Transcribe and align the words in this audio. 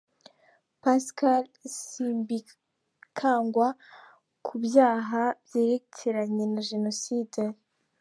Pascal 0.81 1.43
Simbikangwa 1.79 3.67
ku 4.45 4.53
byaha 4.65 5.23
byerekeranye 5.45 6.45
na 6.53 6.61
Jenoside. 6.69 7.41